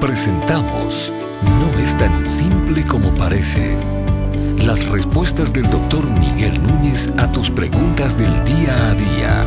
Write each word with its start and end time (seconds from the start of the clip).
Presentamos 0.00 1.10
No 1.42 1.78
es 1.80 1.96
tan 1.96 2.26
simple 2.26 2.86
como 2.86 3.10
parece. 3.16 3.74
Las 4.58 4.86
respuestas 4.86 5.54
del 5.54 5.68
doctor 5.70 6.08
Miguel 6.20 6.62
Núñez 6.62 7.08
a 7.16 7.32
tus 7.32 7.50
preguntas 7.50 8.16
del 8.16 8.44
día 8.44 8.90
a 8.90 8.94
día. 8.94 9.46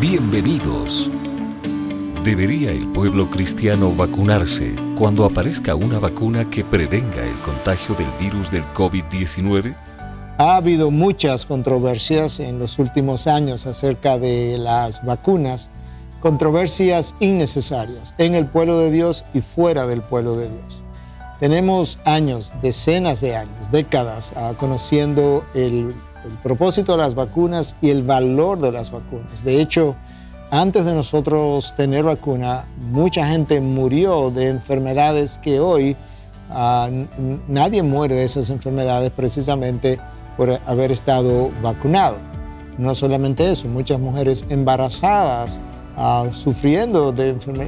Bienvenidos. 0.00 1.08
¿Debería 2.24 2.72
el 2.72 2.88
pueblo 2.88 3.30
cristiano 3.30 3.92
vacunarse 3.92 4.74
cuando 4.96 5.24
aparezca 5.24 5.76
una 5.76 6.00
vacuna 6.00 6.50
que 6.50 6.64
prevenga 6.64 7.22
el 7.22 7.36
contagio 7.36 7.94
del 7.94 8.08
virus 8.20 8.50
del 8.50 8.64
COVID-19? 8.74 9.76
Ha 10.38 10.56
habido 10.56 10.90
muchas 10.90 11.46
controversias 11.46 12.40
en 12.40 12.58
los 12.58 12.80
últimos 12.80 13.28
años 13.28 13.68
acerca 13.68 14.18
de 14.18 14.58
las 14.58 15.04
vacunas, 15.04 15.70
controversias 16.20 17.14
innecesarias 17.20 18.14
en 18.18 18.34
el 18.34 18.46
pueblo 18.46 18.78
de 18.78 18.90
Dios 18.90 19.24
y 19.32 19.40
fuera 19.40 19.86
del 19.86 20.02
pueblo 20.02 20.36
de 20.36 20.48
Dios. 20.48 20.82
Tenemos 21.38 21.98
años, 22.04 22.52
decenas 22.60 23.20
de 23.22 23.36
años, 23.36 23.70
décadas 23.70 24.34
ah, 24.36 24.52
conociendo 24.58 25.44
el, 25.54 25.94
el 26.24 26.32
propósito 26.42 26.92
de 26.92 26.98
las 26.98 27.14
vacunas 27.14 27.76
y 27.80 27.90
el 27.90 28.02
valor 28.02 28.60
de 28.60 28.72
las 28.72 28.90
vacunas. 28.90 29.42
De 29.44 29.60
hecho, 29.60 29.96
antes 30.50 30.84
de 30.84 30.94
nosotros 30.94 31.74
tener 31.76 32.02
vacuna, 32.02 32.64
mucha 32.90 33.26
gente 33.26 33.60
murió 33.60 34.30
de 34.30 34.48
enfermedades 34.48 35.38
que 35.38 35.60
hoy 35.60 35.96
uh, 36.50 37.06
nadie 37.46 37.84
muere 37.84 38.16
de 38.16 38.24
esas 38.24 38.50
enfermedades 38.50 39.12
precisamente 39.12 40.00
por 40.36 40.60
haber 40.66 40.90
estado 40.90 41.50
vacunado. 41.62 42.16
No 42.78 42.94
solamente 42.94 43.48
eso, 43.50 43.68
muchas 43.68 44.00
mujeres 44.00 44.44
embarazadas 44.48 45.60
uh, 45.96 46.32
sufriendo 46.32 47.14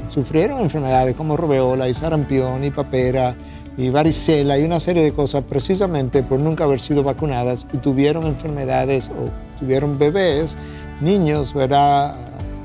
sufrieron 0.06 0.60
enfermedades 0.60 1.16
como 1.16 1.36
rubeola 1.36 1.88
y 1.88 1.94
sarampión 1.94 2.64
y 2.64 2.70
papera 2.70 3.34
y 3.76 3.90
varicela 3.90 4.58
y 4.58 4.64
una 4.64 4.80
serie 4.80 5.02
de 5.02 5.12
cosas 5.12 5.44
precisamente 5.44 6.22
por 6.22 6.38
nunca 6.38 6.64
haber 6.64 6.80
sido 6.80 7.02
vacunadas 7.02 7.66
y 7.72 7.78
tuvieron 7.78 8.26
enfermedades 8.26 9.10
o 9.10 9.30
tuvieron 9.58 9.98
bebés, 9.98 10.56
niños, 11.00 11.54
¿verdad? 11.54 12.14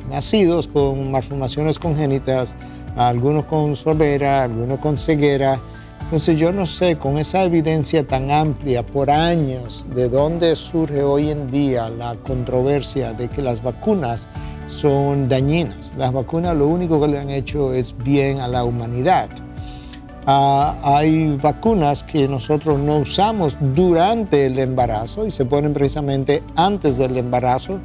nacidos 0.09 0.67
con 0.67 1.11
malformaciones 1.11 1.80
congénitas, 1.80 2.55
algunos 2.95 3.45
con 3.45 3.75
sordera, 3.75 4.44
algunos 4.44 4.80
con 4.80 4.97
ceguera. 4.97 5.59
Entonces 6.02 6.39
yo 6.39 6.53
no 6.53 6.66
sé, 6.66 6.97
con 6.97 7.17
esa 7.17 7.44
evidencia 7.44 8.08
tan 8.08 8.31
amplia 8.31 8.86
por 8.86 9.09
años, 9.09 9.86
de 9.94 10.08
dónde 10.08 10.55
surge 10.55 11.03
hoy 11.03 11.30
en 11.30 11.52
día 11.52 11.89
la 11.89 12.16
controversia 12.16 13.14
de 13.14 13.27
que 13.27 13.42
las 13.42 13.61
vacunas 13.61 14.30
son 14.68 15.28
dañinas. 15.28 15.94
Las 15.98 16.14
vacunas 16.14 16.56
lo 16.56 16.68
único 16.68 17.02
que 17.02 17.08
le 17.08 17.20
han 17.20 17.30
hecho 17.30 17.73
es 17.73 17.96
bien 17.98 18.40
a 18.40 18.48
la 18.48 18.64
humanidad. 18.64 19.30
Uh, 20.28 20.76
hay 20.84 21.38
vacunas 21.42 22.04
que 22.04 22.28
nosotros 22.28 22.78
no 22.78 22.98
usamos 22.98 23.58
durante 23.73 24.45
el 24.45 24.60
embarazo 24.60 25.26
y 25.26 25.32
se 25.32 25.45
ponen 25.45 25.73
precisamente 25.73 26.44
antes 26.56 26.98
del 26.98 27.18
embarazo 27.18 27.80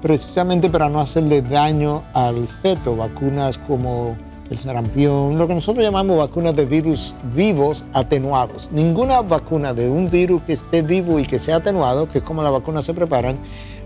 precisamente 0.00 0.70
para 0.70 0.88
no 0.88 1.00
hacerle 1.00 1.42
daño 1.42 2.04
al 2.14 2.46
feto, 2.46 2.96
vacunas 2.96 3.58
como 3.58 4.16
el 4.50 4.58
sarampión, 4.58 5.36
lo 5.36 5.46
que 5.46 5.54
nosotros 5.54 5.84
llamamos 5.84 6.18
vacunas 6.18 6.56
de 6.56 6.64
virus 6.64 7.14
vivos 7.34 7.84
atenuados. 7.92 8.70
Ninguna 8.72 9.20
vacuna 9.20 9.74
de 9.74 9.88
un 9.88 10.08
virus 10.08 10.42
que 10.42 10.52
esté 10.54 10.82
vivo 10.82 11.18
y 11.18 11.24
que 11.24 11.38
sea 11.38 11.56
atenuado, 11.56 12.08
que 12.08 12.18
es 12.18 12.24
como 12.24 12.42
las 12.42 12.52
vacunas 12.52 12.84
se 12.84 12.94
preparan, 12.94 13.38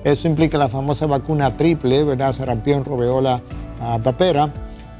eso 0.04 0.28
implica 0.28 0.58
la 0.58 0.68
famosa 0.68 1.06
vacuna 1.06 1.56
triple, 1.56 2.04
¿verdad? 2.04 2.32
Sarampión, 2.32 2.84
robeola, 2.84 3.40
uh, 3.80 4.00
papera, 4.00 4.52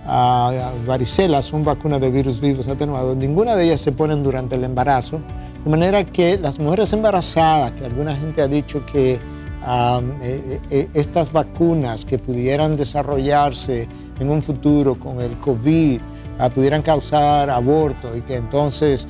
uh, 0.07 0.87
varicela, 0.87 1.43
son 1.43 1.65
vacunas 1.65 2.01
de 2.01 2.11
virus 2.11 2.41
vivos 2.41 2.69
atenuados. 2.69 3.17
Ninguna 3.17 3.57
de 3.57 3.65
ellas 3.65 3.81
se 3.81 3.93
ponen 3.93 4.23
durante 4.23 4.55
el 4.57 4.65
embarazo, 4.65 5.21
de 5.65 5.71
manera 5.71 6.05
que 6.05 6.39
las 6.39 6.59
mujeres 6.59 6.93
embarazadas, 6.93 7.73
que 7.73 7.85
alguna 7.85 8.17
gente 8.17 8.43
ha 8.43 8.49
dicho 8.49 8.85
que 8.87 9.21
eh, 9.65 10.01
eh, 10.21 10.61
eh, 10.71 10.89
estas 10.93 11.31
vacunas 11.31 12.05
que 12.05 12.19
pudieran 12.19 12.77
desarrollarse 12.77 13.87
en 14.21 14.31
un 14.31 14.43
futuro 14.43 14.95
con 14.99 15.21
el 15.21 15.39
COVID 15.39 16.01
ah, 16.39 16.51
pudieran 16.51 16.83
causar 16.83 17.51
aborto 17.51 18.17
y 18.17 18.23
que 18.23 18.37
entonces 18.37 19.09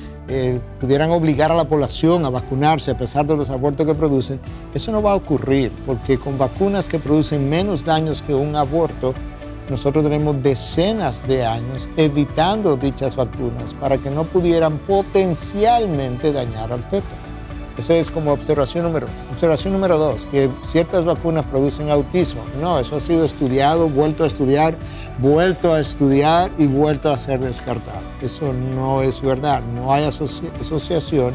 pudieran 0.79 1.11
obligar 1.11 1.51
a 1.51 1.55
la 1.55 1.65
población 1.65 2.23
a 2.25 2.29
vacunarse 2.29 2.91
a 2.91 2.97
pesar 2.97 3.27
de 3.27 3.35
los 3.35 3.49
abortos 3.49 3.85
que 3.85 3.93
producen, 3.93 4.39
eso 4.73 4.91
no 4.91 5.01
va 5.01 5.11
a 5.11 5.15
ocurrir 5.15 5.71
porque 5.85 6.17
con 6.17 6.37
vacunas 6.37 6.87
que 6.87 6.97
producen 6.97 7.49
menos 7.49 7.83
daños 7.83 8.21
que 8.21 8.33
un 8.33 8.55
aborto, 8.55 9.13
nosotros 9.69 10.03
tenemos 10.03 10.41
decenas 10.41 11.27
de 11.27 11.45
años 11.45 11.89
evitando 11.97 12.75
dichas 12.75 13.15
vacunas 13.15 13.73
para 13.73 13.97
que 13.97 14.09
no 14.09 14.25
pudieran 14.25 14.77
potencialmente 14.79 16.31
dañar 16.31 16.71
al 16.71 16.83
feto. 16.83 17.05
Esa 17.77 17.95
es 17.95 18.11
como 18.11 18.31
observación 18.31 18.83
número. 18.83 19.07
Observación 19.31 19.73
número 19.73 19.97
dos, 19.97 20.25
que 20.25 20.49
ciertas 20.63 21.05
vacunas 21.05 21.45
producen 21.45 21.89
autismo. 21.89 22.43
No, 22.61 22.79
eso 22.79 22.95
ha 22.95 22.99
sido 22.99 23.25
estudiado, 23.25 23.89
vuelto 23.89 24.23
a 24.23 24.27
estudiar, 24.27 24.77
vuelto 25.19 25.73
a 25.73 25.79
estudiar 25.79 26.51
y 26.57 26.67
vuelto 26.67 27.11
a 27.11 27.17
ser 27.17 27.39
descartado. 27.39 28.01
Eso 28.21 28.53
no 28.53 29.01
es 29.01 29.21
verdad. 29.21 29.61
No 29.73 29.91
hay 29.91 30.03
asociación 30.03 31.33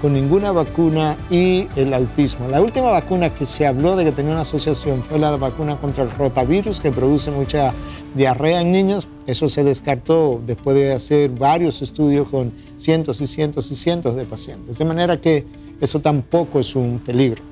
con 0.00 0.12
ninguna 0.12 0.52
vacuna 0.52 1.16
y 1.30 1.68
el 1.76 1.94
autismo. 1.94 2.48
La 2.48 2.60
última 2.60 2.90
vacuna 2.90 3.32
que 3.32 3.46
se 3.46 3.66
habló 3.66 3.96
de 3.96 4.04
que 4.04 4.12
tenía 4.12 4.32
una 4.32 4.42
asociación 4.42 5.02
fue 5.02 5.18
la 5.18 5.36
vacuna 5.36 5.76
contra 5.76 6.04
el 6.04 6.10
rotavirus, 6.10 6.80
que 6.80 6.92
produce 6.92 7.30
mucha 7.30 7.72
diarrea 8.14 8.60
en 8.60 8.72
niños. 8.72 9.08
Eso 9.26 9.48
se 9.48 9.64
descartó 9.64 10.40
después 10.46 10.76
de 10.76 10.92
hacer 10.92 11.30
varios 11.30 11.82
estudios 11.82 12.28
con 12.28 12.52
cientos 12.76 13.20
y 13.20 13.26
cientos 13.26 13.70
y 13.70 13.74
cientos 13.74 14.16
de 14.16 14.24
pacientes. 14.24 14.78
De 14.78 14.84
manera 14.84 15.20
que 15.20 15.44
eso 15.80 16.00
tampoco 16.00 16.60
es 16.60 16.76
un 16.76 16.98
peligro. 16.98 17.42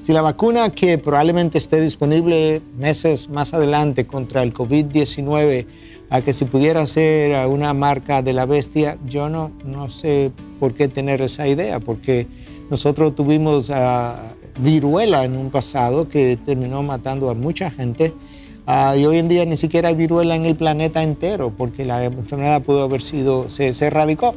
Si 0.00 0.14
la 0.14 0.22
vacuna 0.22 0.70
que 0.70 0.96
probablemente 0.96 1.58
esté 1.58 1.80
disponible 1.80 2.62
meses 2.78 3.28
más 3.28 3.52
adelante 3.52 4.06
contra 4.06 4.42
el 4.42 4.54
COVID-19 4.54 5.66
a 6.10 6.20
que 6.20 6.32
si 6.32 6.44
pudiera 6.44 6.84
ser 6.86 7.46
una 7.46 7.72
marca 7.72 8.20
de 8.20 8.32
la 8.32 8.44
bestia, 8.44 8.98
yo 9.06 9.28
no, 9.28 9.52
no 9.64 9.88
sé 9.88 10.32
por 10.58 10.74
qué 10.74 10.88
tener 10.88 11.22
esa 11.22 11.46
idea, 11.46 11.78
porque 11.78 12.26
nosotros 12.68 13.14
tuvimos 13.14 13.70
uh, 13.70 13.74
viruela 14.60 15.24
en 15.24 15.36
un 15.36 15.50
pasado 15.50 16.08
que 16.08 16.36
terminó 16.36 16.82
matando 16.82 17.30
a 17.30 17.34
mucha 17.34 17.70
gente. 17.70 18.12
Uh, 18.66 18.96
y 18.96 19.06
hoy 19.06 19.18
en 19.18 19.28
día 19.28 19.44
ni 19.44 19.56
siquiera 19.56 19.88
hay 19.88 19.94
viruela 19.94 20.36
en 20.36 20.44
el 20.44 20.54
planeta 20.54 21.02
entero 21.02 21.52
porque 21.56 21.84
la 21.84 22.04
enfermedad 22.04 22.62
pudo 22.62 22.82
haber 22.82 23.02
sido, 23.02 23.48
se, 23.48 23.72
se 23.72 23.86
erradicó. 23.86 24.34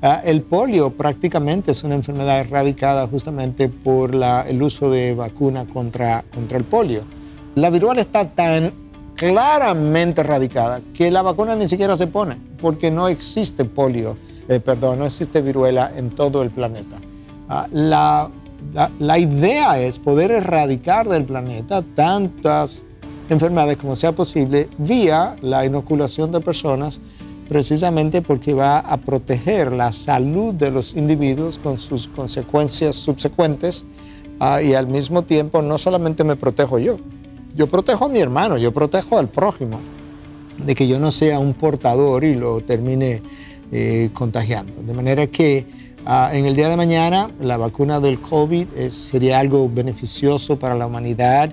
Uh, 0.00 0.24
el 0.24 0.42
polio 0.42 0.90
prácticamente 0.90 1.72
es 1.72 1.82
una 1.82 1.96
enfermedad 1.96 2.40
erradicada 2.40 3.08
justamente 3.08 3.68
por 3.68 4.14
el 4.14 4.62
uso 4.62 4.88
de 4.90 5.14
vacuna 5.14 5.64
contra, 5.66 6.24
contra 6.32 6.58
el 6.58 6.64
polio. 6.64 7.02
La 7.56 7.70
viruela 7.70 8.00
está 8.00 8.28
tan 8.28 8.72
claramente 9.18 10.20
erradicada, 10.20 10.80
que 10.94 11.10
la 11.10 11.22
vacuna 11.22 11.56
ni 11.56 11.66
siquiera 11.66 11.96
se 11.96 12.06
pone, 12.06 12.36
porque 12.60 12.88
no 12.88 13.08
existe 13.08 13.64
polio, 13.64 14.16
eh, 14.48 14.60
perdón, 14.60 15.00
no 15.00 15.06
existe 15.06 15.42
viruela 15.42 15.92
en 15.96 16.10
todo 16.10 16.40
el 16.40 16.50
planeta. 16.50 16.96
Ah, 17.48 17.66
la, 17.72 18.30
la, 19.00 19.18
idea 19.18 19.80
es 19.80 19.98
poder 19.98 20.30
erradicar 20.30 21.08
del 21.08 21.24
planeta 21.24 21.82
tantas 21.96 22.82
enfermedades 23.28 23.78
como 23.78 23.96
sea 23.96 24.12
posible 24.12 24.68
vía 24.78 25.34
la 25.42 25.64
inoculación 25.64 26.30
de 26.30 26.40
personas, 26.40 27.00
precisamente 27.48 28.22
porque 28.22 28.54
va 28.54 28.78
a 28.78 28.98
proteger 28.98 29.72
la 29.72 29.90
salud 29.90 30.54
de 30.54 30.70
los 30.70 30.94
individuos 30.94 31.58
con 31.58 31.80
sus 31.80 32.06
consecuencias 32.06 32.94
subsecuentes 32.94 33.84
ah, 34.38 34.62
y 34.62 34.74
al 34.74 34.86
mismo 34.86 35.22
tiempo 35.22 35.60
no 35.60 35.76
solamente 35.76 36.22
me 36.22 36.36
protejo 36.36 36.78
yo, 36.78 36.98
yo 37.58 37.66
protejo 37.66 38.04
a 38.04 38.08
mi 38.08 38.20
hermano, 38.20 38.56
yo 38.56 38.72
protejo 38.72 39.18
al 39.18 39.28
prójimo, 39.28 39.80
de 40.64 40.76
que 40.76 40.86
yo 40.86 41.00
no 41.00 41.10
sea 41.10 41.40
un 41.40 41.54
portador 41.54 42.22
y 42.22 42.36
lo 42.36 42.60
termine 42.60 43.20
eh, 43.72 44.10
contagiando. 44.12 44.72
De 44.80 44.94
manera 44.94 45.26
que 45.26 45.66
ah, 46.06 46.30
en 46.32 46.46
el 46.46 46.54
día 46.54 46.68
de 46.68 46.76
mañana 46.76 47.32
la 47.40 47.56
vacuna 47.56 47.98
del 47.98 48.20
COVID 48.20 48.68
sería 48.90 49.40
algo 49.40 49.68
beneficioso 49.68 50.56
para 50.56 50.76
la 50.76 50.86
humanidad. 50.86 51.52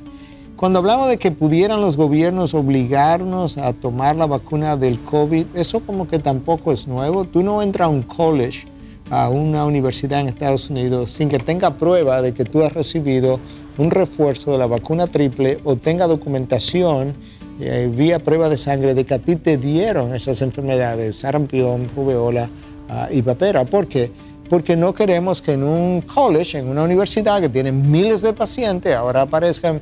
Cuando 0.55 0.77
hablamos 0.77 1.09
de 1.09 1.17
que 1.17 1.31
pudieran 1.31 1.81
los 1.81 1.97
gobiernos 1.97 2.53
obligarnos 2.53 3.57
a 3.57 3.73
tomar 3.73 4.15
la 4.15 4.27
vacuna 4.27 4.77
del 4.77 4.99
COVID, 4.99 5.47
eso 5.55 5.79
como 5.79 6.07
que 6.07 6.19
tampoco 6.19 6.71
es 6.71 6.87
nuevo. 6.87 7.25
Tú 7.25 7.41
no 7.41 7.63
entras 7.63 7.87
a 7.87 7.89
un 7.89 8.03
college 8.03 8.67
a 9.09 9.29
una 9.29 9.65
universidad 9.65 10.21
en 10.21 10.27
Estados 10.27 10.69
Unidos 10.69 11.09
sin 11.09 11.29
que 11.29 11.39
tenga 11.39 11.77
prueba 11.77 12.21
de 12.21 12.33
que 12.33 12.43
tú 12.43 12.63
has 12.63 12.73
recibido 12.73 13.39
un 13.77 13.91
refuerzo 13.91 14.51
de 14.51 14.57
la 14.57 14.67
vacuna 14.67 15.07
triple 15.07 15.59
o 15.63 15.75
tenga 15.75 16.07
documentación 16.07 17.13
eh, 17.59 17.89
vía 17.93 18.19
prueba 18.19 18.49
de 18.49 18.57
sangre 18.57 18.93
de 18.93 19.05
que 19.05 19.13
a 19.13 19.19
ti 19.19 19.35
te 19.37 19.57
dieron 19.57 20.13
esas 20.13 20.41
enfermedades, 20.41 21.17
sarampión, 21.17 21.87
rubeola 21.95 22.49
ah, 22.89 23.07
y 23.11 23.21
papera. 23.21 23.65
¿Por 23.65 23.87
qué? 23.87 24.11
Porque 24.49 24.75
no 24.75 24.93
queremos 24.93 25.41
que 25.41 25.53
en 25.53 25.63
un 25.63 26.01
college, 26.01 26.59
en 26.59 26.67
una 26.67 26.83
universidad 26.83 27.41
que 27.41 27.49
tiene 27.49 27.71
miles 27.71 28.21
de 28.21 28.33
pacientes, 28.33 28.93
ahora 28.93 29.21
aparezcan 29.21 29.81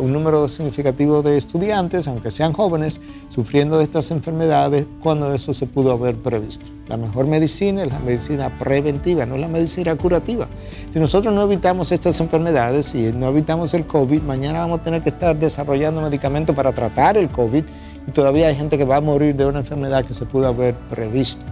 un 0.00 0.12
número 0.12 0.48
significativo 0.48 1.22
de 1.22 1.36
estudiantes, 1.36 2.08
aunque 2.08 2.30
sean 2.30 2.52
jóvenes, 2.52 3.00
sufriendo 3.28 3.78
de 3.78 3.84
estas 3.84 4.10
enfermedades 4.10 4.86
cuando 5.02 5.32
eso 5.32 5.54
se 5.54 5.66
pudo 5.66 5.92
haber 5.92 6.16
previsto. 6.16 6.70
La 6.88 6.96
mejor 6.96 7.26
medicina 7.26 7.82
es 7.84 7.88
la 7.92 7.98
medicina 7.98 8.58
preventiva, 8.58 9.24
no 9.24 9.36
la 9.36 9.48
medicina 9.48 9.94
curativa. 9.96 10.48
Si 10.90 10.98
nosotros 10.98 11.32
no 11.32 11.42
evitamos 11.42 11.92
estas 11.92 12.18
enfermedades 12.20 12.94
y 12.94 13.12
no 13.12 13.28
evitamos 13.28 13.72
el 13.74 13.86
COVID, 13.86 14.22
mañana 14.22 14.60
vamos 14.60 14.80
a 14.80 14.82
tener 14.82 15.02
que 15.02 15.10
estar 15.10 15.38
desarrollando 15.38 16.00
medicamentos 16.00 16.56
para 16.56 16.72
tratar 16.72 17.16
el 17.16 17.28
COVID 17.28 17.64
y 18.06 18.10
todavía 18.10 18.48
hay 18.48 18.56
gente 18.56 18.78
que 18.78 18.84
va 18.84 18.96
a 18.96 19.00
morir 19.00 19.36
de 19.36 19.46
una 19.46 19.60
enfermedad 19.60 20.04
que 20.04 20.14
se 20.14 20.26
pudo 20.26 20.48
haber 20.48 20.74
previsto. 20.74 21.44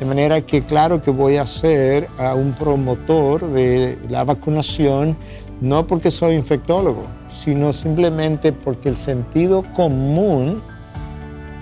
De 0.00 0.06
manera 0.06 0.40
que 0.40 0.62
claro 0.62 1.02
que 1.02 1.10
voy 1.10 1.38
a 1.38 1.46
ser 1.46 2.08
un 2.36 2.52
promotor 2.52 3.50
de 3.50 3.98
la 4.08 4.24
vacunación 4.24 5.16
no 5.60 5.86
porque 5.86 6.10
soy 6.10 6.34
infectólogo, 6.34 7.06
sino 7.28 7.72
simplemente 7.72 8.52
porque 8.52 8.88
el 8.88 8.96
sentido 8.96 9.64
común, 9.74 10.62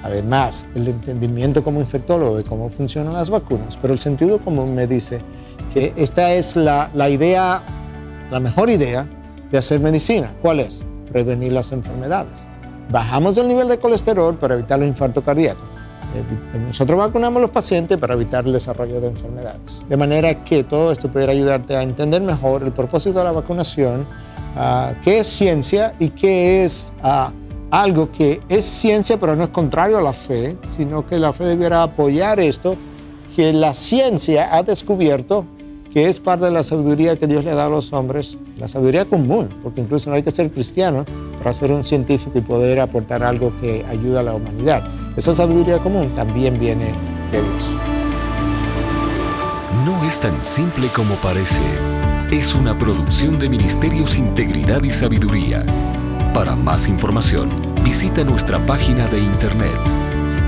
además 0.02 0.66
el 0.74 0.88
entendimiento 0.88 1.64
como 1.64 1.80
infectólogo 1.80 2.36
de 2.36 2.44
cómo 2.44 2.68
funcionan 2.68 3.14
las 3.14 3.30
vacunas, 3.30 3.76
pero 3.76 3.94
el 3.94 3.98
sentido 3.98 4.38
común 4.38 4.74
me 4.74 4.86
dice 4.86 5.20
que 5.72 5.92
esta 5.96 6.34
es 6.34 6.56
la, 6.56 6.90
la 6.94 7.08
idea, 7.08 7.62
la 8.30 8.40
mejor 8.40 8.70
idea 8.70 9.08
de 9.50 9.58
hacer 9.58 9.80
medicina. 9.80 10.34
¿Cuál 10.42 10.60
es? 10.60 10.84
Prevenir 11.10 11.52
las 11.52 11.72
enfermedades. 11.72 12.46
Bajamos 12.90 13.36
el 13.38 13.48
nivel 13.48 13.68
de 13.68 13.78
colesterol 13.78 14.36
para 14.36 14.54
evitar 14.54 14.80
el 14.80 14.88
infarto 14.88 15.22
cardíaco 15.22 15.60
eh, 15.60 15.75
nosotros 16.66 16.98
vacunamos 16.98 17.38
a 17.38 17.40
los 17.42 17.50
pacientes 17.50 17.98
para 17.98 18.14
evitar 18.14 18.46
el 18.46 18.52
desarrollo 18.52 19.00
de 19.00 19.08
enfermedades. 19.08 19.82
De 19.88 19.96
manera 19.96 20.44
que 20.44 20.64
todo 20.64 20.92
esto 20.92 21.10
pudiera 21.10 21.32
ayudarte 21.32 21.76
a 21.76 21.82
entender 21.82 22.22
mejor 22.22 22.62
el 22.62 22.72
propósito 22.72 23.18
de 23.18 23.24
la 23.24 23.32
vacunación, 23.32 24.06
ah, 24.56 24.94
qué 25.02 25.20
es 25.20 25.26
ciencia 25.26 25.94
y 25.98 26.10
qué 26.10 26.64
es 26.64 26.94
algo 27.70 28.10
que 28.10 28.40
es 28.48 28.64
ciencia 28.64 29.18
pero 29.18 29.36
no 29.36 29.44
es 29.44 29.50
contrario 29.50 29.98
a 29.98 30.02
la 30.02 30.12
fe, 30.12 30.56
sino 30.68 31.06
que 31.06 31.18
la 31.18 31.32
fe 31.32 31.44
debiera 31.44 31.82
apoyar 31.82 32.40
esto, 32.40 32.76
que 33.34 33.52
la 33.52 33.74
ciencia 33.74 34.54
ha 34.56 34.62
descubierto 34.62 35.46
que 35.96 36.04
es 36.10 36.20
parte 36.20 36.44
de 36.44 36.50
la 36.50 36.62
sabiduría 36.62 37.18
que 37.18 37.26
Dios 37.26 37.42
le 37.42 37.54
da 37.54 37.64
a 37.64 37.70
los 37.70 37.94
hombres, 37.94 38.36
la 38.58 38.68
sabiduría 38.68 39.06
común, 39.06 39.48
porque 39.62 39.80
incluso 39.80 40.10
no 40.10 40.16
hay 40.16 40.22
que 40.22 40.30
ser 40.30 40.50
cristiano 40.50 41.06
para 41.38 41.54
ser 41.54 41.72
un 41.72 41.84
científico 41.84 42.38
y 42.38 42.42
poder 42.42 42.80
aportar 42.80 43.22
algo 43.22 43.50
que 43.58 43.82
ayuda 43.88 44.20
a 44.20 44.24
la 44.24 44.34
humanidad. 44.34 44.86
Esa 45.16 45.34
sabiduría 45.34 45.78
común 45.78 46.10
también 46.10 46.60
viene 46.60 46.92
de 47.32 47.40
Dios. 47.40 47.70
No 49.86 50.04
es 50.04 50.20
tan 50.20 50.44
simple 50.44 50.92
como 50.92 51.14
parece. 51.14 51.62
Es 52.30 52.54
una 52.54 52.78
producción 52.78 53.38
de 53.38 53.48
Ministerios 53.48 54.18
Integridad 54.18 54.82
y 54.82 54.92
Sabiduría. 54.92 55.64
Para 56.34 56.54
más 56.54 56.88
información, 56.88 57.48
visita 57.82 58.22
nuestra 58.22 58.58
página 58.66 59.06
de 59.06 59.20
internet 59.20 59.72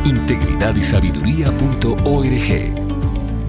integridadysabiduría.org. 0.05 2.88